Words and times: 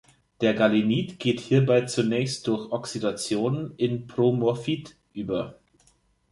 Der 0.41 0.55
Galenit 0.55 1.19
geht 1.19 1.39
hierbei 1.39 1.81
zunächst 1.81 2.47
durch 2.47 2.71
Oxidation 2.71 3.75
in 3.77 4.07
Pyromorphit 4.07 4.97
über. 5.13 5.59